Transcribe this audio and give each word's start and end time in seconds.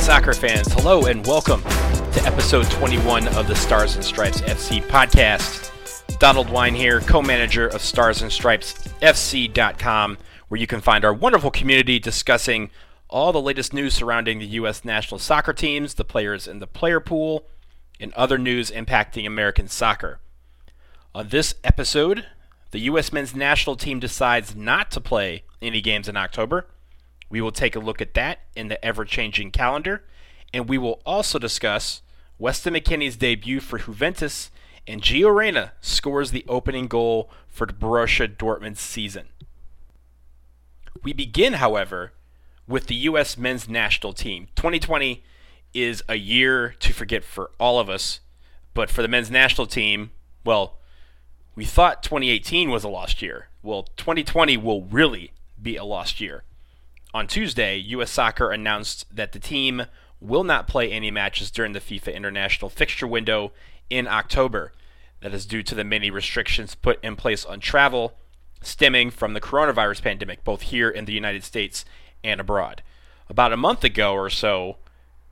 Soccer 0.00 0.32
fans, 0.32 0.72
hello 0.72 1.04
and 1.04 1.24
welcome 1.26 1.62
to 1.62 2.22
episode 2.24 2.68
21 2.70 3.28
of 3.36 3.46
the 3.46 3.54
Stars 3.54 3.94
and 3.94 4.04
Stripes 4.04 4.40
FC 4.40 4.82
podcast. 4.82 6.18
Donald 6.18 6.48
Wine 6.48 6.74
here, 6.74 7.00
co 7.00 7.20
manager 7.20 7.68
of 7.68 7.82
Stars 7.82 8.22
and 8.22 8.32
Stripes 8.32 8.72
FC.com, 9.02 10.16
where 10.48 10.58
you 10.58 10.66
can 10.66 10.80
find 10.80 11.04
our 11.04 11.12
wonderful 11.12 11.50
community 11.50 11.98
discussing 11.98 12.70
all 13.08 13.30
the 13.30 13.42
latest 13.42 13.74
news 13.74 13.92
surrounding 13.92 14.38
the 14.38 14.46
U.S. 14.46 14.86
national 14.86 15.18
soccer 15.18 15.52
teams, 15.52 15.94
the 15.94 16.04
players 16.04 16.48
in 16.48 16.60
the 16.60 16.66
player 16.66 16.98
pool, 16.98 17.46
and 18.00 18.12
other 18.14 18.38
news 18.38 18.70
impacting 18.70 19.26
American 19.26 19.68
soccer. 19.68 20.20
On 21.14 21.28
this 21.28 21.54
episode, 21.62 22.24
the 22.70 22.80
U.S. 22.80 23.12
men's 23.12 23.34
national 23.36 23.76
team 23.76 24.00
decides 24.00 24.56
not 24.56 24.90
to 24.92 25.00
play 25.00 25.44
any 25.60 25.82
games 25.82 26.08
in 26.08 26.16
October. 26.16 26.66
We 27.30 27.40
will 27.40 27.52
take 27.52 27.76
a 27.76 27.80
look 27.80 28.02
at 28.02 28.14
that 28.14 28.40
in 28.54 28.68
the 28.68 28.84
ever 28.84 29.04
changing 29.04 29.52
calendar, 29.52 30.04
and 30.52 30.68
we 30.68 30.76
will 30.76 31.00
also 31.06 31.38
discuss 31.38 32.02
Weston 32.38 32.74
McKennie's 32.74 33.16
debut 33.16 33.60
for 33.60 33.78
Juventus 33.78 34.50
and 34.86 35.02
Gio 35.02 35.34
Reyna 35.34 35.72
scores 35.80 36.32
the 36.32 36.44
opening 36.48 36.88
goal 36.88 37.30
for 37.46 37.66
Borussia 37.66 38.26
Dortmund's 38.26 38.80
season. 38.80 39.28
We 41.04 41.12
begin, 41.12 41.54
however, 41.54 42.12
with 42.66 42.88
the 42.88 42.94
U.S. 42.96 43.38
men's 43.38 43.68
national 43.68 44.12
team. 44.12 44.48
2020 44.56 45.22
is 45.72 46.02
a 46.08 46.16
year 46.16 46.74
to 46.80 46.92
forget 46.92 47.24
for 47.24 47.52
all 47.60 47.78
of 47.78 47.88
us, 47.88 48.20
but 48.74 48.90
for 48.90 49.02
the 49.02 49.08
men's 49.08 49.30
national 49.30 49.66
team, 49.66 50.10
well, 50.44 50.78
we 51.54 51.64
thought 51.64 52.02
2018 52.02 52.70
was 52.70 52.82
a 52.82 52.88
lost 52.88 53.22
year. 53.22 53.48
Well, 53.62 53.84
2020 53.96 54.56
will 54.56 54.82
really 54.82 55.32
be 55.60 55.76
a 55.76 55.84
lost 55.84 56.20
year. 56.20 56.44
On 57.12 57.26
Tuesday, 57.26 57.76
U.S. 57.76 58.10
Soccer 58.10 58.52
announced 58.52 59.04
that 59.14 59.32
the 59.32 59.40
team 59.40 59.86
will 60.20 60.44
not 60.44 60.68
play 60.68 60.90
any 60.92 61.10
matches 61.10 61.50
during 61.50 61.72
the 61.72 61.80
FIFA 61.80 62.14
International 62.14 62.68
fixture 62.68 63.06
window 63.06 63.52
in 63.88 64.06
October. 64.06 64.72
That 65.20 65.34
is 65.34 65.44
due 65.44 65.62
to 65.64 65.74
the 65.74 65.84
many 65.84 66.10
restrictions 66.10 66.74
put 66.74 67.02
in 67.02 67.16
place 67.16 67.44
on 67.44 67.60
travel 67.60 68.14
stemming 68.62 69.10
from 69.10 69.34
the 69.34 69.40
coronavirus 69.40 70.02
pandemic, 70.02 70.44
both 70.44 70.62
here 70.62 70.88
in 70.88 71.04
the 71.04 71.12
United 71.12 71.42
States 71.42 71.84
and 72.22 72.40
abroad. 72.40 72.82
About 73.28 73.52
a 73.52 73.56
month 73.56 73.84
ago 73.84 74.12
or 74.12 74.30
so, 74.30 74.76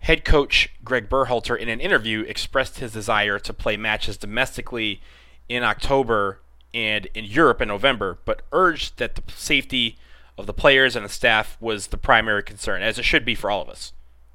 head 0.00 0.24
coach 0.24 0.70
Greg 0.82 1.08
Berhalter, 1.08 1.56
in 1.56 1.68
an 1.68 1.80
interview, 1.80 2.22
expressed 2.22 2.78
his 2.78 2.92
desire 2.92 3.38
to 3.38 3.52
play 3.52 3.76
matches 3.76 4.16
domestically 4.16 5.00
in 5.48 5.62
October 5.62 6.40
and 6.74 7.06
in 7.14 7.24
Europe 7.24 7.60
in 7.60 7.68
November, 7.68 8.18
but 8.24 8.42
urged 8.52 8.98
that 8.98 9.14
the 9.14 9.22
safety 9.32 9.98
of 10.38 10.46
the 10.46 10.54
players 10.54 10.96
and 10.96 11.04
the 11.04 11.10
staff 11.10 11.58
was 11.60 11.88
the 11.88 11.98
primary 11.98 12.42
concern, 12.42 12.80
as 12.80 12.98
it 12.98 13.04
should 13.04 13.24
be 13.24 13.34
for 13.34 13.50
all 13.50 13.60
of 13.60 13.68
us. 13.68 13.92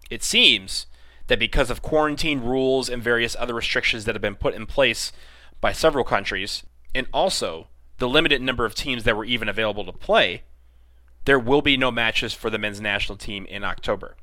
It 0.09 0.21
seems 0.21 0.85
that 1.27 1.39
because 1.39 1.69
of 1.69 1.81
quarantine 1.81 2.41
rules 2.41 2.89
and 2.89 3.01
various 3.01 3.35
other 3.39 3.53
restrictions 3.53 4.05
that 4.05 4.13
have 4.13 4.21
been 4.21 4.35
put 4.35 4.53
in 4.53 4.65
place 4.65 5.13
by 5.61 5.71
several 5.71 6.03
countries, 6.03 6.63
and 6.93 7.07
also 7.13 7.67
the 7.97 8.09
limited 8.09 8.41
number 8.41 8.65
of 8.65 8.75
teams 8.75 9.05
that 9.05 9.15
were 9.15 9.23
even 9.23 9.47
available 9.47 9.85
to 9.85 9.93
play, 9.93 10.43
there 11.25 11.39
will 11.39 11.61
be 11.61 11.77
no 11.77 11.89
matches 11.89 12.33
for 12.33 12.49
the 12.49 12.57
men's 12.57 12.81
national 12.81 13.17
team 13.17 13.45
in 13.45 13.63
October. 13.63 14.17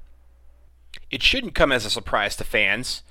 It 1.11 1.23
shouldn't 1.23 1.55
come 1.55 1.73
as 1.73 1.87
a 1.87 1.91
surprise 1.91 2.37
to 2.37 2.45
fans. 2.45 3.03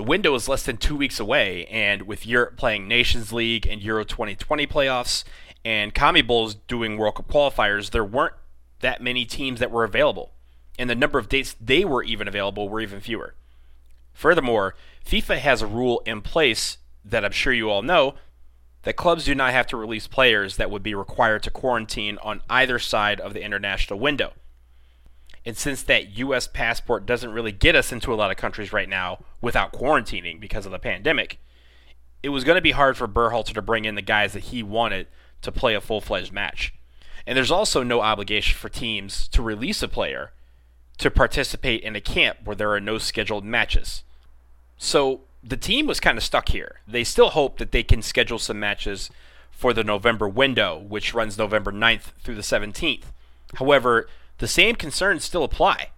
The 0.00 0.04
window 0.04 0.34
is 0.34 0.48
less 0.48 0.62
than 0.62 0.78
two 0.78 0.96
weeks 0.96 1.20
away, 1.20 1.66
and 1.66 2.04
with 2.04 2.26
Europe 2.26 2.56
playing 2.56 2.88
Nations 2.88 3.34
League 3.34 3.66
and 3.66 3.82
Euro 3.82 4.02
2020 4.02 4.66
playoffs 4.66 5.24
and 5.62 5.94
CONMEBOL's 5.94 6.54
doing 6.54 6.96
World 6.96 7.16
Cup 7.16 7.28
qualifiers, 7.28 7.90
there 7.90 8.02
weren't 8.02 8.32
that 8.78 9.02
many 9.02 9.26
teams 9.26 9.60
that 9.60 9.70
were 9.70 9.84
available, 9.84 10.32
and 10.78 10.88
the 10.88 10.94
number 10.94 11.18
of 11.18 11.28
dates 11.28 11.54
they 11.60 11.84
were 11.84 12.02
even 12.02 12.26
available 12.26 12.70
were 12.70 12.80
even 12.80 13.02
fewer. 13.02 13.34
Furthermore, 14.14 14.74
FIFA 15.04 15.36
has 15.36 15.60
a 15.60 15.66
rule 15.66 16.02
in 16.06 16.22
place 16.22 16.78
that 17.04 17.22
I'm 17.22 17.32
sure 17.32 17.52
you 17.52 17.68
all 17.68 17.82
know 17.82 18.14
that 18.84 18.96
clubs 18.96 19.26
do 19.26 19.34
not 19.34 19.52
have 19.52 19.66
to 19.66 19.76
release 19.76 20.06
players 20.06 20.56
that 20.56 20.70
would 20.70 20.82
be 20.82 20.94
required 20.94 21.42
to 21.42 21.50
quarantine 21.50 22.16
on 22.22 22.40
either 22.48 22.78
side 22.78 23.20
of 23.20 23.34
the 23.34 23.44
international 23.44 23.98
window. 23.98 24.32
And 25.44 25.56
since 25.56 25.82
that 25.84 26.16
US 26.18 26.46
passport 26.46 27.06
doesn't 27.06 27.32
really 27.32 27.52
get 27.52 27.74
us 27.74 27.92
into 27.92 28.12
a 28.12 28.16
lot 28.16 28.30
of 28.30 28.36
countries 28.36 28.72
right 28.72 28.88
now 28.88 29.24
without 29.40 29.72
quarantining 29.72 30.38
because 30.38 30.66
of 30.66 30.72
the 30.72 30.78
pandemic, 30.78 31.38
it 32.22 32.28
was 32.28 32.44
going 32.44 32.56
to 32.56 32.62
be 32.62 32.72
hard 32.72 32.96
for 32.96 33.08
Berhalter 33.08 33.54
to 33.54 33.62
bring 33.62 33.84
in 33.84 33.94
the 33.94 34.02
guys 34.02 34.34
that 34.34 34.44
he 34.44 34.62
wanted 34.62 35.06
to 35.42 35.50
play 35.50 35.74
a 35.74 35.80
full 35.80 36.00
fledged 36.00 36.32
match. 36.32 36.74
And 37.26 37.36
there's 37.36 37.50
also 37.50 37.82
no 37.82 38.00
obligation 38.00 38.58
for 38.58 38.68
teams 38.68 39.28
to 39.28 39.42
release 39.42 39.82
a 39.82 39.88
player 39.88 40.32
to 40.98 41.10
participate 41.10 41.82
in 41.82 41.96
a 41.96 42.00
camp 42.00 42.38
where 42.44 42.56
there 42.56 42.72
are 42.72 42.80
no 42.80 42.98
scheduled 42.98 43.44
matches. 43.44 44.04
So 44.76 45.22
the 45.42 45.56
team 45.56 45.86
was 45.86 46.00
kind 46.00 46.18
of 46.18 46.24
stuck 46.24 46.50
here. 46.50 46.80
They 46.86 47.04
still 47.04 47.30
hope 47.30 47.58
that 47.58 47.72
they 47.72 47.82
can 47.82 48.02
schedule 48.02 48.38
some 48.38 48.60
matches 48.60 49.10
for 49.50 49.72
the 49.72 49.84
November 49.84 50.28
window, 50.28 50.78
which 50.78 51.14
runs 51.14 51.38
November 51.38 51.72
9th 51.72 52.12
through 52.22 52.34
the 52.34 52.42
17th. 52.42 53.04
However, 53.54 54.08
the 54.40 54.48
same 54.48 54.74
concerns 54.74 55.24
still 55.24 55.44
apply. 55.44 55.90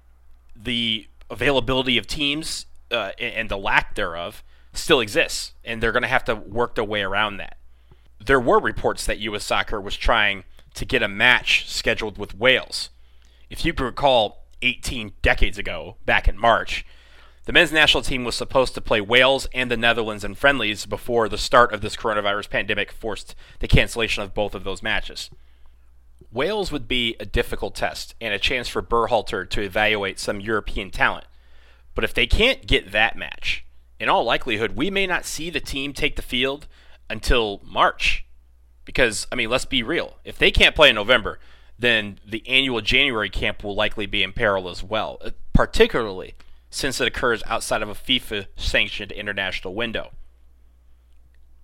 The 0.54 1.08
availability 1.30 1.98
of 1.98 2.06
teams 2.06 2.66
uh, 2.90 3.12
and 3.18 3.48
the 3.48 3.56
lack 3.56 3.96
thereof 3.96 4.44
still 4.72 5.00
exists, 5.00 5.52
and 5.64 5.82
they're 5.82 5.92
going 5.92 6.02
to 6.02 6.08
have 6.08 6.24
to 6.24 6.34
work 6.36 6.76
their 6.76 6.84
way 6.84 7.02
around 7.02 7.38
that 7.38 7.56
there 8.26 8.40
were 8.40 8.60
reports 8.60 9.06
that 9.06 9.18
U.S. 9.18 9.44
Soccer 9.44 9.80
was 9.80 9.96
trying 9.96 10.44
to 10.74 10.84
get 10.84 11.02
a 11.02 11.08
match 11.08 11.68
scheduled 11.68 12.18
with 12.18 12.34
Wales. 12.34 12.90
If 13.50 13.64
you 13.64 13.72
can 13.72 13.86
recall, 13.86 14.46
18 14.62 15.12
decades 15.22 15.58
ago, 15.58 15.96
back 16.06 16.28
in 16.28 16.38
March, 16.38 16.86
the 17.44 17.52
men's 17.52 17.72
national 17.72 18.04
team 18.04 18.24
was 18.24 18.36
supposed 18.36 18.74
to 18.74 18.80
play 18.80 19.00
Wales 19.00 19.48
and 19.52 19.70
the 19.70 19.76
Netherlands 19.76 20.24
in 20.24 20.36
friendlies 20.36 20.86
before 20.86 21.28
the 21.28 21.36
start 21.36 21.72
of 21.72 21.80
this 21.80 21.96
coronavirus 21.96 22.48
pandemic 22.48 22.92
forced 22.92 23.34
the 23.58 23.66
cancellation 23.66 24.22
of 24.22 24.34
both 24.34 24.54
of 24.54 24.62
those 24.62 24.82
matches. 24.82 25.28
Wales 26.32 26.72
would 26.72 26.88
be 26.88 27.14
a 27.20 27.26
difficult 27.26 27.74
test 27.74 28.14
and 28.20 28.32
a 28.32 28.38
chance 28.38 28.66
for 28.66 28.82
Berhalter 28.82 29.48
to 29.50 29.60
evaluate 29.60 30.18
some 30.18 30.40
European 30.40 30.90
talent. 30.90 31.26
But 31.94 32.04
if 32.04 32.14
they 32.14 32.26
can't 32.26 32.66
get 32.66 32.92
that 32.92 33.16
match, 33.16 33.66
in 34.00 34.08
all 34.08 34.24
likelihood, 34.24 34.74
we 34.74 34.90
may 34.90 35.06
not 35.06 35.26
see 35.26 35.50
the 35.50 35.60
team 35.60 35.92
take 35.92 36.16
the 36.16 36.22
field 36.22 36.66
until 37.10 37.60
March. 37.64 38.24
Because, 38.84 39.26
I 39.30 39.36
mean, 39.36 39.50
let's 39.50 39.66
be 39.66 39.82
real. 39.82 40.16
If 40.24 40.38
they 40.38 40.50
can't 40.50 40.74
play 40.74 40.88
in 40.88 40.96
November, 40.96 41.38
then 41.78 42.18
the 42.26 42.46
annual 42.48 42.80
January 42.80 43.30
camp 43.30 43.62
will 43.62 43.74
likely 43.74 44.06
be 44.06 44.22
in 44.22 44.32
peril 44.32 44.68
as 44.68 44.82
well, 44.82 45.18
uh, 45.20 45.30
particularly 45.52 46.34
since 46.70 47.00
it 47.00 47.06
occurs 47.06 47.42
outside 47.46 47.82
of 47.82 47.90
a 47.90 47.94
FIFA 47.94 48.46
sanctioned 48.56 49.12
international 49.12 49.74
window. 49.74 50.12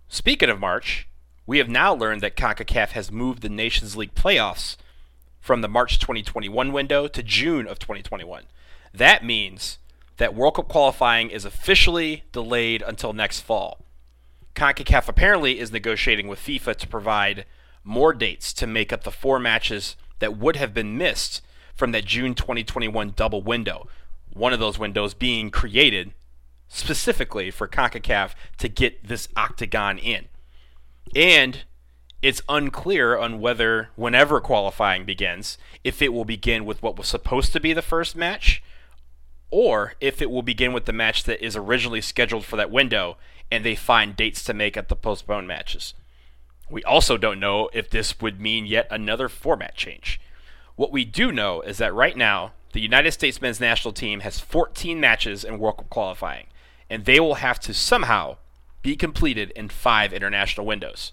Speaking 0.08 0.50
of 0.50 0.60
March, 0.60 1.08
we 1.48 1.56
have 1.56 1.68
now 1.70 1.94
learned 1.94 2.20
that 2.20 2.36
CONCACAF 2.36 2.90
has 2.90 3.10
moved 3.10 3.40
the 3.40 3.48
Nations 3.48 3.96
League 3.96 4.14
playoffs 4.14 4.76
from 5.40 5.62
the 5.62 5.68
March 5.68 5.98
2021 5.98 6.72
window 6.72 7.08
to 7.08 7.22
June 7.22 7.66
of 7.66 7.78
2021. 7.78 8.44
That 8.92 9.24
means 9.24 9.78
that 10.18 10.34
World 10.34 10.56
Cup 10.56 10.68
qualifying 10.68 11.30
is 11.30 11.46
officially 11.46 12.24
delayed 12.32 12.82
until 12.82 13.14
next 13.14 13.40
fall. 13.40 13.80
CONCACAF 14.56 15.08
apparently 15.08 15.58
is 15.58 15.72
negotiating 15.72 16.28
with 16.28 16.38
FIFA 16.38 16.76
to 16.76 16.86
provide 16.86 17.46
more 17.82 18.12
dates 18.12 18.52
to 18.52 18.66
make 18.66 18.92
up 18.92 19.04
the 19.04 19.10
four 19.10 19.38
matches 19.38 19.96
that 20.18 20.36
would 20.36 20.56
have 20.56 20.74
been 20.74 20.98
missed 20.98 21.40
from 21.74 21.92
that 21.92 22.04
June 22.04 22.34
2021 22.34 23.14
double 23.16 23.40
window. 23.40 23.88
One 24.34 24.52
of 24.52 24.60
those 24.60 24.78
windows 24.78 25.14
being 25.14 25.50
created 25.50 26.12
specifically 26.68 27.50
for 27.50 27.66
CONCACAF 27.66 28.34
to 28.58 28.68
get 28.68 29.08
this 29.08 29.30
octagon 29.34 29.96
in. 29.96 30.28
And 31.14 31.64
it's 32.20 32.42
unclear 32.48 33.16
on 33.16 33.40
whether, 33.40 33.90
whenever 33.96 34.40
qualifying 34.40 35.04
begins, 35.04 35.56
if 35.84 36.02
it 36.02 36.12
will 36.12 36.24
begin 36.24 36.64
with 36.64 36.82
what 36.82 36.96
was 36.96 37.08
supposed 37.08 37.52
to 37.52 37.60
be 37.60 37.72
the 37.72 37.82
first 37.82 38.16
match, 38.16 38.62
or 39.50 39.94
if 40.00 40.20
it 40.20 40.30
will 40.30 40.42
begin 40.42 40.72
with 40.72 40.84
the 40.84 40.92
match 40.92 41.24
that 41.24 41.44
is 41.44 41.56
originally 41.56 42.00
scheduled 42.00 42.44
for 42.44 42.56
that 42.56 42.70
window 42.70 43.16
and 43.50 43.64
they 43.64 43.74
find 43.74 44.16
dates 44.16 44.44
to 44.44 44.52
make 44.52 44.76
at 44.76 44.88
the 44.88 44.96
postponed 44.96 45.48
matches. 45.48 45.94
We 46.70 46.82
also 46.84 47.16
don't 47.16 47.40
know 47.40 47.70
if 47.72 47.88
this 47.88 48.20
would 48.20 48.40
mean 48.40 48.66
yet 48.66 48.86
another 48.90 49.28
format 49.28 49.74
change. 49.74 50.20
What 50.76 50.92
we 50.92 51.04
do 51.04 51.32
know 51.32 51.62
is 51.62 51.78
that 51.78 51.94
right 51.94 52.16
now, 52.16 52.52
the 52.72 52.80
United 52.80 53.12
States 53.12 53.40
men's 53.40 53.58
national 53.60 53.94
team 53.94 54.20
has 54.20 54.38
14 54.38 55.00
matches 55.00 55.44
in 55.44 55.58
World 55.58 55.78
Cup 55.78 55.90
qualifying, 55.90 56.46
and 56.90 57.04
they 57.04 57.18
will 57.18 57.36
have 57.36 57.58
to 57.60 57.72
somehow 57.72 58.36
be 58.88 58.96
completed 58.96 59.50
in 59.50 59.68
five 59.68 60.14
international 60.14 60.64
windows. 60.64 61.12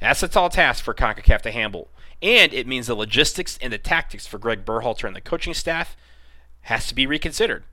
That's 0.00 0.22
a 0.22 0.28
tall 0.28 0.48
task 0.48 0.84
for 0.84 0.94
CONCACAF 0.94 1.42
to 1.42 1.50
handle, 1.50 1.88
and 2.22 2.54
it 2.54 2.68
means 2.68 2.86
the 2.86 2.94
logistics 2.94 3.58
and 3.60 3.72
the 3.72 3.78
tactics 3.78 4.28
for 4.28 4.38
Greg 4.38 4.64
Berhalter 4.64 5.08
and 5.08 5.16
the 5.16 5.20
coaching 5.20 5.52
staff 5.52 5.96
has 6.62 6.86
to 6.86 6.94
be 6.94 7.08
reconsidered. 7.08 7.64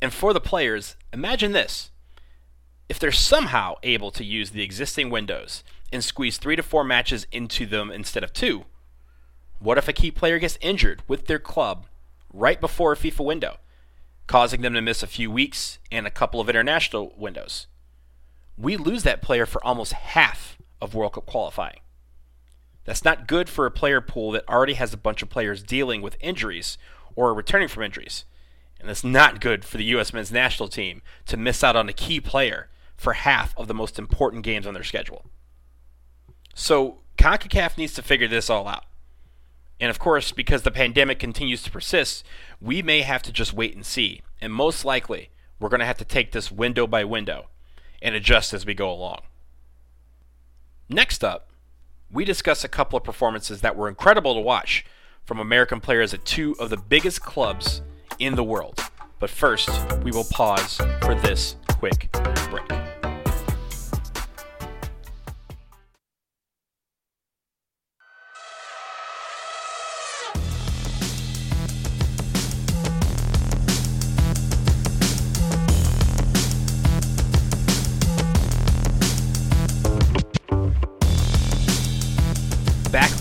And 0.00 0.12
for 0.12 0.32
the 0.32 0.40
players, 0.40 0.94
imagine 1.12 1.50
this 1.50 1.90
if 2.88 3.00
they're 3.00 3.10
somehow 3.10 3.74
able 3.82 4.12
to 4.12 4.24
use 4.24 4.50
the 4.50 4.62
existing 4.62 5.10
windows 5.10 5.64
and 5.92 6.04
squeeze 6.04 6.36
three 6.36 6.54
to 6.54 6.62
four 6.62 6.84
matches 6.84 7.26
into 7.32 7.66
them 7.66 7.90
instead 7.90 8.22
of 8.22 8.32
two, 8.32 8.64
what 9.58 9.76
if 9.78 9.88
a 9.88 9.92
key 9.92 10.12
player 10.12 10.38
gets 10.38 10.56
injured 10.60 11.02
with 11.08 11.26
their 11.26 11.40
club 11.40 11.86
right 12.32 12.60
before 12.60 12.92
a 12.92 12.96
FIFA 12.96 13.24
window? 13.24 13.56
causing 14.26 14.62
them 14.62 14.72
to 14.72 14.80
miss 14.80 15.02
a 15.02 15.06
few 15.06 15.30
weeks 15.30 15.78
and 15.90 16.06
a 16.06 16.10
couple 16.10 16.40
of 16.40 16.48
international 16.48 17.12
windows. 17.18 17.66
We 18.56 18.76
lose 18.76 19.02
that 19.02 19.22
player 19.22 19.46
for 19.46 19.64
almost 19.64 19.92
half 19.92 20.58
of 20.80 20.94
World 20.94 21.14
Cup 21.14 21.26
qualifying. 21.26 21.80
That's 22.84 23.04
not 23.04 23.28
good 23.28 23.48
for 23.48 23.66
a 23.66 23.70
player 23.70 24.00
pool 24.00 24.32
that 24.32 24.48
already 24.48 24.74
has 24.74 24.92
a 24.92 24.98
bunch 24.98 25.22
of 25.22 25.30
players 25.30 25.62
dealing 25.62 26.02
with 26.02 26.16
injuries 26.20 26.78
or 27.14 27.32
returning 27.32 27.68
from 27.68 27.84
injuries. 27.84 28.24
And 28.80 28.88
that's 28.88 29.04
not 29.04 29.40
good 29.40 29.64
for 29.64 29.76
the 29.76 29.84
U.S. 29.84 30.12
men's 30.12 30.32
national 30.32 30.68
team 30.68 31.02
to 31.26 31.36
miss 31.36 31.62
out 31.62 31.76
on 31.76 31.88
a 31.88 31.92
key 31.92 32.20
player 32.20 32.68
for 32.96 33.12
half 33.12 33.56
of 33.56 33.68
the 33.68 33.74
most 33.74 33.98
important 33.98 34.42
games 34.42 34.66
on 34.66 34.74
their 34.74 34.82
schedule. 34.82 35.24
So 36.54 36.98
CONCACAF 37.16 37.78
needs 37.78 37.94
to 37.94 38.02
figure 38.02 38.28
this 38.28 38.50
all 38.50 38.66
out. 38.66 38.84
And 39.78 39.90
of 39.90 39.98
course, 39.98 40.32
because 40.32 40.62
the 40.62 40.70
pandemic 40.70 41.18
continues 41.18 41.62
to 41.62 41.70
persist, 41.70 42.24
we 42.60 42.82
may 42.82 43.02
have 43.02 43.22
to 43.22 43.32
just 43.32 43.52
wait 43.52 43.74
and 43.74 43.86
see. 43.86 44.22
And 44.40 44.52
most 44.52 44.84
likely, 44.84 45.30
we're 45.58 45.68
going 45.68 45.80
to 45.80 45.86
have 45.86 45.98
to 45.98 46.04
take 46.04 46.32
this 46.32 46.50
window 46.50 46.86
by 46.86 47.04
window 47.04 47.46
and 48.02 48.14
adjust 48.14 48.52
as 48.52 48.66
we 48.66 48.74
go 48.74 48.90
along. 48.90 49.22
Next 50.88 51.24
up, 51.24 51.50
we 52.10 52.24
discuss 52.24 52.64
a 52.64 52.68
couple 52.68 52.98
of 52.98 53.04
performances 53.04 53.62
that 53.62 53.76
were 53.76 53.88
incredible 53.88 54.34
to 54.34 54.40
watch 54.40 54.84
from 55.24 55.38
American 55.38 55.80
players 55.80 56.12
at 56.12 56.24
two 56.24 56.54
of 56.58 56.68
the 56.68 56.76
biggest 56.76 57.22
clubs 57.22 57.80
in 58.18 58.34
the 58.34 58.44
world. 58.44 58.78
But 59.18 59.30
first, 59.30 59.70
we 60.02 60.10
will 60.10 60.24
pause 60.24 60.76
for 61.00 61.14
this 61.14 61.56
quick 61.78 62.10
break. 62.50 62.71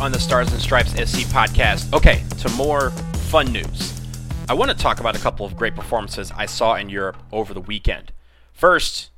On 0.02 0.12
the 0.12 0.20
Stars 0.20 0.52
and 0.52 0.60
Stripes 0.60 0.94
FC 0.94 1.26
podcast. 1.26 1.94
Okay, 1.94 2.24
to 2.40 2.50
more 2.56 2.90
fun 3.30 3.54
news. 3.54 4.02
I 4.50 4.54
want 4.56 4.72
to 4.72 4.76
talk 4.76 5.00
about 5.00 5.16
a 5.16 5.20
couple 5.20 5.46
of 5.46 5.56
great 5.56 5.76
performances 5.76 6.32
I 6.36 6.48
saw 6.48 6.74
in 6.74 6.90
Europe 6.90 7.18
over 7.32 7.54
the 7.54 7.62
weekend. 7.62 8.12
First, 8.52 9.12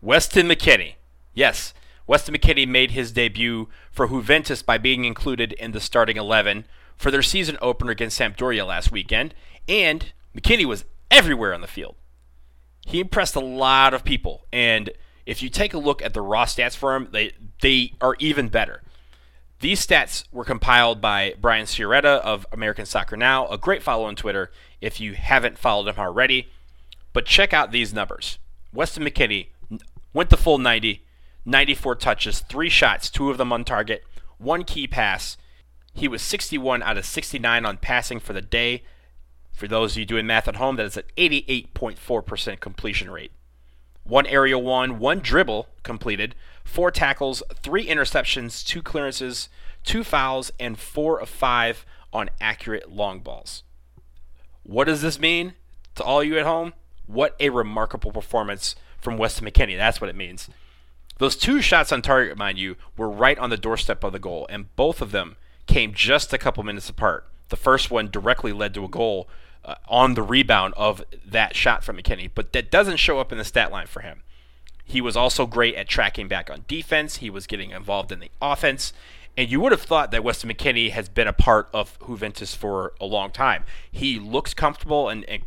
Weston 0.00 0.46
McKennie. 0.46 0.94
Yes, 1.34 1.74
Weston 2.06 2.36
McKennie 2.36 2.68
made 2.68 2.92
his 2.92 3.10
debut 3.10 3.68
for 3.90 4.06
Juventus 4.06 4.62
by 4.62 4.78
being 4.78 5.04
included 5.04 5.54
in 5.54 5.72
the 5.72 5.80
starting 5.80 6.16
11 6.16 6.66
for 6.96 7.10
their 7.10 7.20
season 7.20 7.58
opener 7.60 7.90
against 7.90 8.20
Sampdoria 8.20 8.64
last 8.64 8.92
weekend, 8.92 9.34
and 9.66 10.12
McKennie 10.36 10.66
was 10.66 10.84
everywhere 11.10 11.52
on 11.52 11.62
the 11.62 11.66
field. 11.66 11.96
He 12.86 13.00
impressed 13.00 13.34
a 13.34 13.40
lot 13.40 13.92
of 13.92 14.04
people, 14.04 14.46
and 14.52 14.90
if 15.26 15.42
you 15.42 15.48
take 15.48 15.74
a 15.74 15.78
look 15.78 16.00
at 16.00 16.14
the 16.14 16.22
raw 16.22 16.44
stats 16.44 16.76
for 16.76 16.94
him, 16.94 17.08
they 17.10 17.32
they 17.60 17.94
are 18.00 18.14
even 18.20 18.48
better. 18.48 18.82
These 19.60 19.84
stats 19.84 20.24
were 20.30 20.44
compiled 20.44 21.00
by 21.00 21.34
Brian 21.40 21.66
Sciaretta 21.66 22.20
of 22.20 22.46
American 22.52 22.86
Soccer 22.86 23.16
Now, 23.16 23.48
a 23.48 23.58
great 23.58 23.82
follow 23.82 24.04
on 24.04 24.14
Twitter 24.14 24.52
if 24.80 25.00
you 25.00 25.14
haven't 25.14 25.58
followed 25.58 25.88
him 25.88 25.98
already. 25.98 26.48
But 27.12 27.26
check 27.26 27.52
out 27.52 27.72
these 27.72 27.92
numbers. 27.92 28.38
Weston 28.72 29.04
McKennie 29.04 29.48
went 30.12 30.30
the 30.30 30.36
full 30.36 30.58
90, 30.58 31.04
94 31.44 31.96
touches, 31.96 32.40
three 32.40 32.68
shots, 32.68 33.10
two 33.10 33.30
of 33.30 33.38
them 33.38 33.52
on 33.52 33.64
target, 33.64 34.04
one 34.38 34.62
key 34.62 34.86
pass. 34.86 35.36
He 35.92 36.06
was 36.06 36.22
61 36.22 36.82
out 36.82 36.96
of 36.96 37.04
69 37.04 37.66
on 37.66 37.78
passing 37.78 38.20
for 38.20 38.32
the 38.32 38.40
day. 38.40 38.84
For 39.52 39.66
those 39.66 39.92
of 39.94 39.98
you 39.98 40.04
doing 40.04 40.26
math 40.26 40.46
at 40.46 40.56
home, 40.56 40.76
that 40.76 40.86
is 40.86 40.96
an 40.96 41.02
88.4% 41.16 42.60
completion 42.60 43.10
rate. 43.10 43.32
One 44.08 44.26
area 44.26 44.58
one, 44.58 44.98
one 44.98 45.20
dribble 45.20 45.68
completed, 45.82 46.34
four 46.64 46.90
tackles, 46.90 47.42
three 47.62 47.86
interceptions, 47.86 48.66
two 48.66 48.82
clearances, 48.82 49.50
two 49.84 50.02
fouls, 50.02 50.50
and 50.58 50.78
four 50.78 51.20
of 51.20 51.28
five 51.28 51.84
on 52.10 52.30
accurate 52.40 52.90
long 52.90 53.20
balls. 53.20 53.64
What 54.62 54.86
does 54.86 55.02
this 55.02 55.20
mean 55.20 55.52
to 55.94 56.02
all 56.02 56.24
you 56.24 56.38
at 56.38 56.46
home? 56.46 56.72
What 57.06 57.36
a 57.38 57.50
remarkable 57.50 58.10
performance 58.10 58.76
from 58.98 59.18
Weston 59.18 59.46
McKennie. 59.46 59.76
That's 59.76 60.00
what 60.00 60.08
it 60.08 60.16
means. 60.16 60.48
Those 61.18 61.36
two 61.36 61.60
shots 61.60 61.92
on 61.92 62.00
target, 62.00 62.38
mind 62.38 62.56
you, 62.56 62.76
were 62.96 63.10
right 63.10 63.38
on 63.38 63.50
the 63.50 63.56
doorstep 63.58 64.02
of 64.04 64.12
the 64.12 64.18
goal, 64.18 64.46
and 64.48 64.74
both 64.74 65.02
of 65.02 65.10
them 65.10 65.36
came 65.66 65.92
just 65.92 66.32
a 66.32 66.38
couple 66.38 66.62
minutes 66.62 66.88
apart. 66.88 67.26
The 67.50 67.56
first 67.56 67.90
one 67.90 68.10
directly 68.10 68.52
led 68.52 68.72
to 68.74 68.84
a 68.84 68.88
goal 68.88 69.28
uh, 69.64 69.74
on 69.88 70.14
the 70.14 70.22
rebound 70.22 70.74
of 70.76 71.04
that 71.26 71.54
shot 71.54 71.84
from 71.84 71.96
McKennie, 71.96 72.30
but 72.34 72.52
that 72.52 72.70
doesn't 72.70 72.96
show 72.98 73.18
up 73.18 73.32
in 73.32 73.38
the 73.38 73.44
stat 73.44 73.70
line 73.70 73.86
for 73.86 74.00
him. 74.00 74.22
He 74.84 75.00
was 75.00 75.16
also 75.16 75.46
great 75.46 75.74
at 75.74 75.88
tracking 75.88 76.28
back 76.28 76.50
on 76.50 76.64
defense. 76.66 77.16
He 77.16 77.28
was 77.28 77.46
getting 77.46 77.70
involved 77.70 78.10
in 78.10 78.20
the 78.20 78.30
offense. 78.40 78.92
And 79.36 79.50
you 79.50 79.60
would 79.60 79.70
have 79.70 79.82
thought 79.82 80.10
that 80.10 80.24
Weston 80.24 80.50
McKennie 80.50 80.90
has 80.90 81.08
been 81.08 81.28
a 81.28 81.32
part 81.32 81.68
of 81.72 81.98
Juventus 82.04 82.54
for 82.54 82.94
a 83.00 83.04
long 83.04 83.30
time. 83.30 83.64
He 83.92 84.18
looks 84.18 84.54
comfortable 84.54 85.08
and, 85.08 85.24
and 85.26 85.42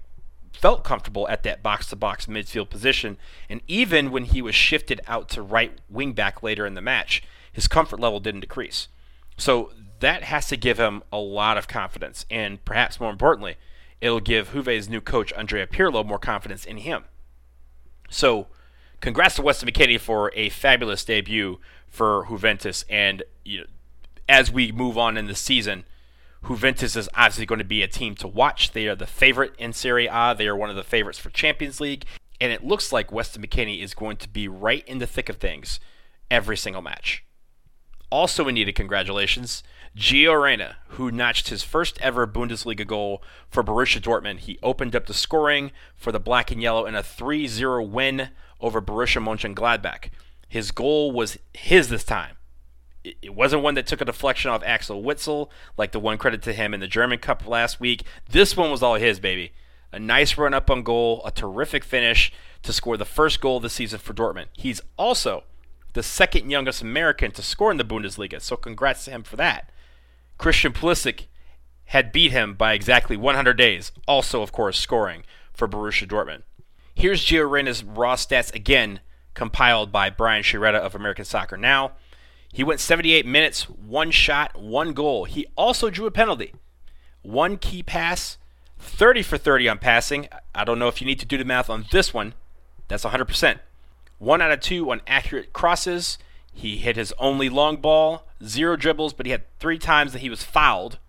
felt 0.54 0.84
comfortable 0.84 1.28
at 1.28 1.44
that 1.44 1.64
box 1.64 1.88
to 1.88 1.96
box 1.96 2.28
midfield 2.28 2.70
position. 2.70 3.18
And 3.50 3.62
even 3.68 4.12
when 4.12 4.26
he 4.26 4.42
was 4.42 4.56
shifted 4.56 5.02
out 5.08 5.28
to 5.30 5.42
right 5.42 5.74
wing 5.90 6.14
back 6.14 6.44
later 6.44 6.66
in 6.66 6.76
the 6.76 6.82
match, 6.82 7.24
his 7.52 7.68
comfort 7.68 8.00
level 8.00 8.20
didn't 8.20 8.42
decrease. 8.42 8.88
So 9.38 9.72
that 10.00 10.24
has 10.24 10.48
to 10.48 10.58
give 10.58 10.78
him 10.78 11.04
a 11.12 11.18
lot 11.18 11.58
of 11.58 11.68
confidence. 11.68 12.26
And 12.30 12.64
perhaps 12.64 13.00
more 13.00 13.12
importantly, 13.12 13.58
it'll 14.02 14.20
give 14.20 14.52
Juve's 14.52 14.90
new 14.90 15.00
coach, 15.00 15.32
Andrea 15.34 15.68
Pirlo, 15.68 16.06
more 16.06 16.20
confidence 16.20 16.66
in 16.66 16.78
him. 16.78 17.06
So 18.10 18.48
congrats 19.00 19.36
to 19.36 19.42
Weston 19.42 19.70
McKennie 19.70 20.00
for 20.00 20.32
a 20.36 20.50
fabulous 20.50 21.06
debut 21.06 21.60
for 21.88 22.26
Juventus. 22.28 22.84
And 22.90 23.24
you 23.46 23.60
know, 23.62 23.66
as 24.28 24.52
we 24.52 24.72
move 24.72 24.98
on 24.98 25.18
in 25.18 25.28
the 25.28 25.36
season, 25.36 25.86
Juventus 26.48 26.96
is 26.96 27.10
obviously 27.14 27.46
going 27.46 27.60
to 27.60 27.66
be 27.66 27.84
a 27.84 27.88
team 27.88 28.16
to 28.16 28.28
watch. 28.28 28.72
They 28.72 28.88
are 28.88 28.96
the 28.96 29.06
favorite 29.06 29.54
in 29.60 29.74
Serie 29.74 30.08
A. 30.08 30.34
They 30.36 30.48
are 30.48 30.56
one 30.56 30.70
of 30.70 30.76
the 30.76 30.84
favorites 30.84 31.20
for 31.20 31.30
Champions 31.30 31.80
League. 31.80 32.06
And 32.40 32.52
it 32.52 32.66
looks 32.66 32.92
like 32.92 33.12
Weston 33.12 33.44
McKennie 33.44 33.84
is 33.84 33.94
going 33.94 34.18
to 34.18 34.28
be 34.28 34.48
right 34.48 34.88
in 34.88 34.98
the 34.98 35.06
thick 35.06 35.30
of 35.30 35.38
things 35.38 35.80
every 36.32 36.58
single 36.58 36.82
match. 36.82 37.24
Also, 38.10 38.48
in 38.48 38.56
need 38.56 38.74
congratulations, 38.74 39.62
Gio 39.96 40.42
Reyna, 40.42 40.78
who 40.90 41.12
notched 41.12 41.50
his 41.50 41.64
first 41.64 42.00
ever 42.02 42.26
Bundesliga 42.26 42.88
goal 42.88 43.22
for 43.50 43.62
Borussia 43.62 44.02
Dortmund. 44.02 44.40
He 44.40 44.58
opened 44.64 44.96
up 44.96 45.06
the 45.06 45.14
scoring 45.14 45.72
for 45.96 46.14
the 46.14 46.20
black 46.20 46.50
and 46.50 46.62
yellow 46.62 46.86
in 46.86 46.96
a 46.96 47.04
3 47.04 47.46
0 47.48 47.84
win 47.84 48.30
over 48.62 48.82
Borussia 48.82 49.22
Mönchengladbach. 49.22 50.10
His 50.48 50.72
goal 50.72 51.12
was 51.12 51.38
his 51.54 51.90
this 51.90 52.06
time. 52.06 52.38
It 53.04 53.34
wasn't 53.34 53.64
one 53.64 53.74
that 53.76 53.88
took 53.88 54.00
a 54.00 54.06
deflection 54.06 54.52
off 54.52 54.64
Axel 54.64 55.02
Witsel, 55.02 55.50
like 55.78 55.92
the 55.92 56.00
one 56.00 56.18
credit 56.18 56.42
to 56.44 56.54
him 56.54 56.74
in 56.74 56.80
the 56.80 56.88
German 56.88 57.20
Cup 57.20 57.48
last 57.48 57.80
week. 57.80 58.04
This 58.30 58.56
one 58.56 58.72
was 58.72 58.84
all 58.84 58.96
his, 58.96 59.20
baby. 59.20 59.54
A 59.92 60.00
nice 60.00 60.38
run 60.38 60.54
up 60.54 60.70
on 60.70 60.84
goal, 60.84 61.22
a 61.26 61.32
terrific 61.32 61.84
finish 61.84 62.32
to 62.64 62.72
score 62.72 62.96
the 62.96 63.06
first 63.06 63.42
goal 63.42 63.58
of 63.58 63.64
the 63.64 63.70
season 63.70 64.00
for 64.00 64.14
Dortmund. 64.14 64.48
He's 64.54 64.82
also 64.98 65.44
the 65.94 66.04
second 66.04 66.50
youngest 66.50 66.82
American 66.82 67.32
to 67.32 67.42
score 67.42 67.72
in 67.72 67.78
the 67.78 67.84
Bundesliga, 67.84 68.40
so 68.40 68.56
congrats 68.56 69.06
to 69.06 69.12
him 69.12 69.24
for 69.24 69.36
that. 69.38 69.71
Christian 70.38 70.74
Pulisic 70.74 71.26
had 71.86 72.12
beat 72.12 72.32
him 72.32 72.54
by 72.54 72.74
exactly 72.74 73.18
100 73.18 73.54
days, 73.54 73.92
also, 74.08 74.42
of 74.42 74.52
course, 74.52 74.80
scoring 74.80 75.24
for 75.54 75.68
Borussia 75.68 76.08
Dortmund. 76.08 76.44
Here's 76.96 77.24
Gio 77.24 77.50
Reyna's 77.50 77.84
raw 77.84 78.16
stats 78.16 78.54
again, 78.54 79.02
compiled 79.34 79.92
by 79.92 80.10
Brian 80.10 80.44
Sciaretta 80.44 80.78
of 80.78 80.96
American 80.96 81.26
Soccer 81.26 81.58
Now. 81.58 81.94
He 82.54 82.64
went 82.64 82.80
78 82.80 83.26
minutes, 83.26 83.70
one 83.70 84.12
shot, 84.12 84.60
one 84.60 84.94
goal. 84.94 85.26
He 85.26 85.48
also 85.56 85.90
drew 85.90 86.06
a 86.06 86.12
penalty, 86.12 86.54
one 87.22 87.58
key 87.58 87.82
pass, 87.82 88.38
30 88.78 89.24
for 89.24 89.38
30 89.38 89.70
on 89.70 89.78
passing. 89.78 90.28
I 90.54 90.64
don't 90.64 90.80
know 90.80 90.88
if 90.88 91.02
you 91.02 91.08
need 91.08 91.20
to 91.20 91.26
do 91.26 91.38
the 91.38 91.46
math 91.46 91.70
on 91.70 91.86
this 91.92 92.14
one. 92.14 92.34
That's 92.88 93.06
100%. 93.06 93.60
One 94.18 94.42
out 94.42 94.52
of 94.52 94.60
two 94.60 94.92
on 94.92 95.02
accurate 95.08 95.54
crosses. 95.54 96.18
He 96.54 96.78
hit 96.78 96.96
his 96.96 97.14
only 97.18 97.50
long 97.50 97.78
ball, 97.78 98.28
zero 98.44 98.76
dribbles, 98.76 99.14
but 99.14 99.26
he 99.26 99.32
had 99.32 99.44
three 99.60 99.80
times 99.80 100.14
that 100.14 100.20
he 100.20 100.30
was 100.30 100.44
fouled. 100.44 101.00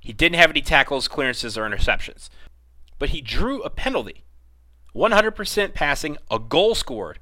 He 0.00 0.12
didn't 0.12 0.38
have 0.38 0.50
any 0.50 0.62
tackles, 0.62 1.08
clearances, 1.08 1.56
or 1.56 1.68
interceptions. 1.68 2.28
But 2.98 3.10
he 3.10 3.20
drew 3.20 3.62
a 3.62 3.70
penalty. 3.70 4.24
100% 4.94 5.74
passing, 5.74 6.16
a 6.30 6.38
goal 6.38 6.74
scored. 6.74 7.18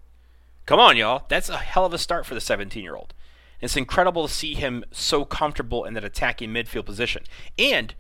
Come 0.67 0.79
on, 0.79 0.97
y'all. 0.97 1.25
That's 1.29 1.49
a 1.49 1.59
hell 1.59 1.87
of 1.87 1.95
a 1.95 1.99
start 1.99 2.27
for 2.27 2.35
the 2.35 2.41
17 2.41 2.83
year 2.83 2.97
old. 2.97 3.15
It's 3.61 3.77
incredible 3.77 4.27
to 4.27 4.33
see 4.33 4.55
him 4.55 4.85
so 4.91 5.25
comfortable 5.25 5.85
in 5.85 5.95
that 5.95 6.05
attacking 6.05 6.51
midfield 6.51 6.85
position. 6.85 7.23
And 7.59 7.95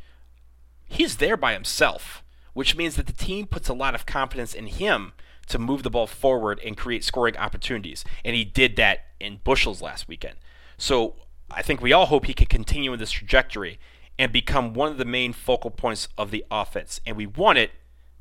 he's 0.84 1.16
there 1.16 1.36
by 1.36 1.52
himself, 1.52 2.24
which 2.52 2.76
means 2.76 2.96
that 2.96 3.06
the 3.06 3.12
team 3.12 3.46
puts 3.46 3.68
a 3.68 3.74
lot 3.74 3.94
of 3.94 4.04
confidence 4.04 4.54
in 4.54 4.66
him 4.66 5.12
to 5.46 5.58
move 5.58 5.82
the 5.82 5.90
ball 5.90 6.06
forward 6.06 6.60
and 6.64 6.76
create 6.76 7.04
scoring 7.04 7.36
opportunities. 7.36 8.04
And 8.24 8.36
he 8.36 8.44
did 8.44 8.76
that 8.76 9.00
in 9.20 9.40
bushels 9.44 9.82
last 9.82 10.08
weekend. 10.08 10.36
So 10.78 11.16
I 11.50 11.62
think 11.62 11.80
we 11.80 11.92
all 11.92 12.06
hope 12.06 12.26
he 12.26 12.34
can 12.34 12.46
continue 12.46 12.92
in 12.92 12.98
this 12.98 13.10
trajectory 13.10 13.78
and 14.18 14.32
become 14.32 14.74
one 14.74 14.90
of 14.90 14.98
the 14.98 15.04
main 15.04 15.32
focal 15.32 15.70
points 15.70 16.08
of 16.16 16.30
the 16.30 16.44
offense. 16.50 17.00
And 17.06 17.16
we 17.16 17.26
want 17.26 17.58
it 17.58 17.70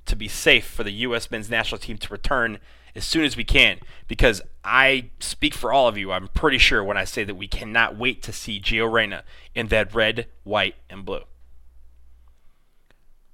to 0.05 0.15
be 0.15 0.27
safe 0.27 0.65
for 0.65 0.83
the 0.83 0.91
U.S. 0.91 1.29
men's 1.29 1.49
national 1.49 1.79
team 1.79 1.97
to 1.97 2.11
return 2.11 2.59
as 2.95 3.05
soon 3.05 3.23
as 3.23 3.37
we 3.37 3.43
can 3.43 3.79
because 4.07 4.41
I 4.63 5.11
speak 5.19 5.53
for 5.53 5.71
all 5.71 5.87
of 5.87 5.97
you. 5.97 6.11
I'm 6.11 6.27
pretty 6.27 6.57
sure 6.57 6.83
when 6.83 6.97
I 6.97 7.05
say 7.05 7.23
that 7.23 7.35
we 7.35 7.47
cannot 7.47 7.97
wait 7.97 8.21
to 8.23 8.33
see 8.33 8.59
Gio 8.59 8.91
Reyna 8.91 9.23
in 9.55 9.67
that 9.67 9.93
red, 9.93 10.27
white, 10.43 10.75
and 10.89 11.05
blue. 11.05 11.21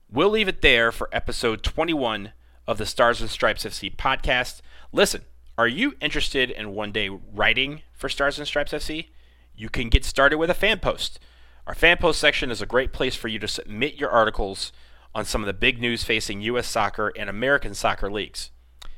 We'll 0.10 0.30
leave 0.30 0.48
it 0.48 0.62
there 0.62 0.92
for 0.92 1.10
episode 1.12 1.64
21 1.64 2.32
of 2.68 2.78
the 2.78 2.86
Stars 2.86 3.22
and 3.22 3.30
Stripes 3.30 3.64
FC 3.64 3.96
podcast. 3.96 4.62
Listen, 4.92 5.24
are 5.58 5.68
you 5.68 5.96
interested 6.02 6.52
in 6.52 6.76
one 6.76 6.92
day 6.92 7.10
writing 7.10 7.82
for 7.94 8.10
Stars 8.10 8.38
and 8.38 8.48
Stripes 8.48 8.74
FC? 8.74 9.08
You 9.56 9.70
can 9.70 9.90
get 9.90 10.06
started 10.06 10.38
with 10.38 10.50
a 10.50 10.56
fan 10.56 10.80
post. 10.80 11.20
Our 11.66 11.74
fan 11.74 11.98
post 11.98 12.20
section 12.20 12.52
is 12.52 12.62
a 12.62 12.68
great 12.68 12.94
place 12.94 13.16
for 13.16 13.28
you 13.28 13.40
to 13.40 13.48
submit 13.48 13.96
your 13.96 14.10
articles 14.10 14.72
on 15.16 15.26
some 15.26 15.42
of 15.42 15.48
the 15.48 15.54
big 15.54 15.82
news 15.82 16.04
facing 16.04 16.42
U.S. 16.42 16.68
soccer 16.68 17.12
and 17.18 17.30
American 17.30 17.74
soccer 17.74 18.12
leagues. 18.12 18.52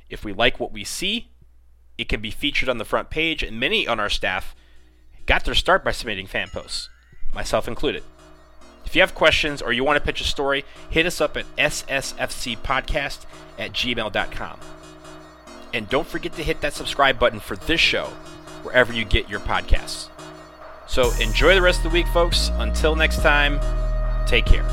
If 0.09 0.25
we 0.25 0.33
like 0.33 0.59
what 0.59 0.73
we 0.73 0.83
see, 0.83 1.31
it 1.97 2.09
can 2.09 2.21
be 2.21 2.31
featured 2.31 2.69
on 2.69 2.77
the 2.77 2.85
front 2.85 3.09
page, 3.09 3.43
and 3.43 3.59
many 3.59 3.88
on 3.88 3.99
our 3.99 4.09
staff 4.09 4.55
got 5.25 5.45
their 5.45 5.55
start 5.55 5.83
by 5.83 5.91
submitting 5.91 6.27
fan 6.27 6.49
posts, 6.49 6.89
myself 7.33 7.67
included. 7.67 8.03
If 8.89 8.96
you 8.96 9.03
have 9.03 9.13
questions 9.13 9.62
or 9.62 9.72
you 9.72 9.84
want 9.84 10.00
to 10.00 10.03
pitch 10.03 10.19
a 10.19 10.24
story, 10.24 10.65
hit 10.89 11.05
us 11.05 11.22
up 11.22 11.38
at 11.38 11.46
ssfcpodcast 11.58 13.19
at 13.60 13.72
gmail.com. 13.72 14.60
And 15.75 15.88
don't 15.88 16.08
forget 16.08 16.34
to 16.38 16.43
hit 16.43 16.62
that 16.62 16.74
subscribe 16.74 17.19
button 17.19 17.39
for 17.39 17.55
this 17.55 17.79
show 17.79 18.08
wherever 18.63 18.91
you 18.91 19.05
get 19.05 19.29
your 19.29 19.41
podcasts. 19.41 20.10
So 20.88 21.12
enjoy 21.22 21.53
the 21.53 21.62
rest 21.62 21.77
of 21.77 21.84
the 21.84 21.89
week, 21.91 22.08
folks. 22.08 22.50
Until 22.53 22.96
next 22.96 23.22
time, 23.22 23.60
take 24.25 24.48
care. 24.48 24.65